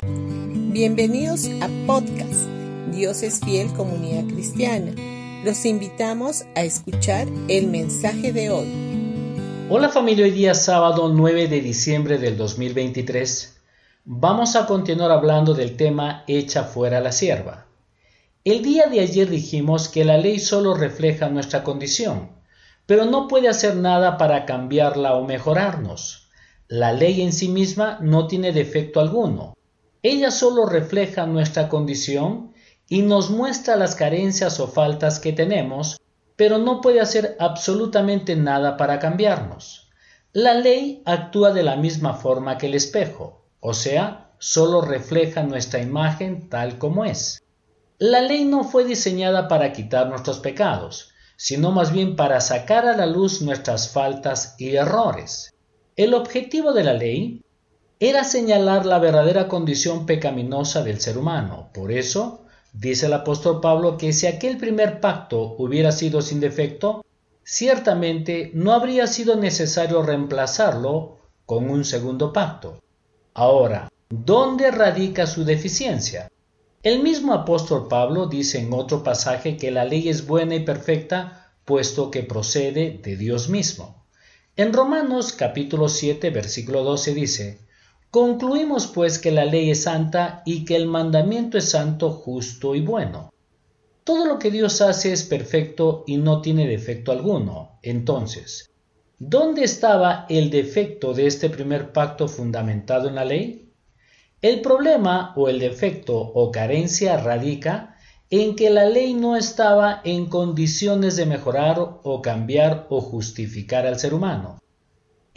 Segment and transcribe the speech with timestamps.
[0.00, 2.48] Bienvenidos a podcast
[2.92, 4.92] Dios es fiel comunidad cristiana.
[5.44, 9.66] Los invitamos a escuchar el mensaje de hoy.
[9.68, 13.60] Hola familia, hoy día sábado 9 de diciembre del 2023
[14.04, 17.66] vamos a continuar hablando del tema Echa fuera la sierva.
[18.44, 22.30] El día de ayer dijimos que la ley solo refleja nuestra condición,
[22.86, 26.28] pero no puede hacer nada para cambiarla o mejorarnos.
[26.68, 29.57] La ley en sí misma no tiene defecto alguno,
[30.02, 32.52] ella solo refleja nuestra condición
[32.88, 36.00] y nos muestra las carencias o faltas que tenemos,
[36.36, 39.90] pero no puede hacer absolutamente nada para cambiarnos.
[40.32, 45.80] La ley actúa de la misma forma que el espejo, o sea, solo refleja nuestra
[45.80, 47.42] imagen tal como es.
[47.98, 52.96] La ley no fue diseñada para quitar nuestros pecados, sino más bien para sacar a
[52.96, 55.52] la luz nuestras faltas y errores.
[55.96, 57.42] El objetivo de la ley
[58.00, 61.70] era señalar la verdadera condición pecaminosa del ser humano.
[61.74, 67.04] Por eso, dice el apóstol Pablo que si aquel primer pacto hubiera sido sin defecto,
[67.42, 72.80] ciertamente no habría sido necesario reemplazarlo con un segundo pacto.
[73.34, 76.30] Ahora, ¿dónde radica su deficiencia?
[76.84, 81.52] El mismo apóstol Pablo dice en otro pasaje que la ley es buena y perfecta,
[81.64, 84.04] puesto que procede de Dios mismo.
[84.54, 87.67] En Romanos capítulo 7, versículo 12 dice,
[88.10, 92.80] Concluimos pues que la ley es santa y que el mandamiento es santo, justo y
[92.80, 93.30] bueno.
[94.02, 97.78] Todo lo que Dios hace es perfecto y no tiene defecto alguno.
[97.82, 98.70] Entonces,
[99.18, 103.74] ¿dónde estaba el defecto de este primer pacto fundamentado en la ley?
[104.40, 107.96] El problema o el defecto o carencia radica
[108.30, 113.98] en que la ley no estaba en condiciones de mejorar o cambiar o justificar al
[113.98, 114.58] ser humano.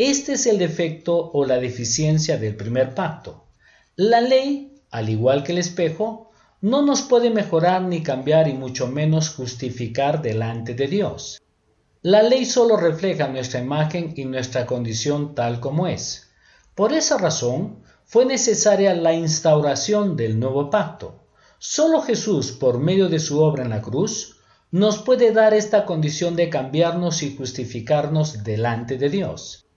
[0.04, 3.46] Este es el defecto o la deficiencia del primer pacto.
[3.96, 8.88] La ley, al igual que el espejo, no nos puede mejorar ni cambiar y mucho
[8.88, 11.40] menos justificar delante de Dios.
[12.02, 16.32] La ley solo refleja nuestra imagen y nuestra condición tal como es.
[16.74, 21.28] Por esa razón, fue necesaria la instauración del nuevo pacto.
[21.60, 24.38] Solo Jesús, por medio de su obra en la cruz,
[24.72, 29.68] nos puede dar esta condición de cambiarnos y justificarnos delante de Dios.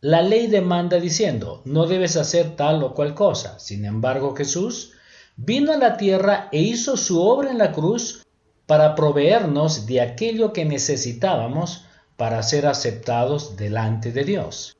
[0.00, 3.58] La ley demanda diciendo, no debes hacer tal o cual cosa.
[3.58, 4.92] Sin embargo, Jesús
[5.36, 8.24] vino a la tierra e hizo su obra en la cruz
[8.66, 11.84] para proveernos de aquello que necesitábamos
[12.16, 14.76] para ser aceptados delante de Dios.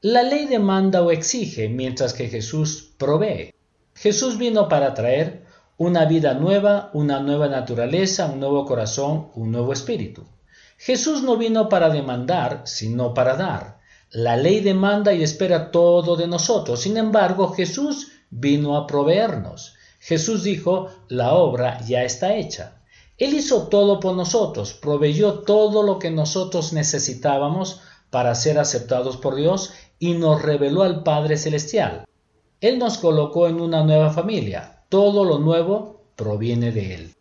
[0.00, 3.54] La ley demanda o exige, mientras que Jesús provee.
[3.94, 5.44] Jesús vino para traer
[5.76, 10.24] una vida nueva, una nueva naturaleza, un nuevo corazón, un nuevo espíritu.
[10.78, 13.81] Jesús no vino para demandar, sino para dar.
[14.12, 16.80] La ley demanda y espera todo de nosotros.
[16.80, 19.74] Sin embargo, Jesús vino a proveernos.
[20.00, 22.82] Jesús dijo, la obra ya está hecha.
[23.16, 27.80] Él hizo todo por nosotros, proveyó todo lo que nosotros necesitábamos
[28.10, 32.04] para ser aceptados por Dios y nos reveló al Padre Celestial.
[32.60, 34.84] Él nos colocó en una nueva familia.
[34.90, 37.14] Todo lo nuevo proviene de Él.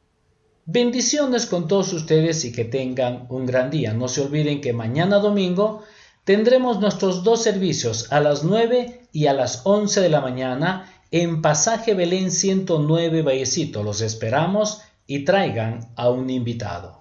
[0.66, 3.94] Bendiciones con todos ustedes y que tengan un gran día.
[3.94, 5.84] No se olviden que mañana domingo
[6.24, 11.42] Tendremos nuestros dos servicios a las 9 y a las 11 de la mañana en
[11.42, 13.82] Pasaje Belén 109 Vallecito.
[13.82, 17.01] Los esperamos y traigan a un invitado.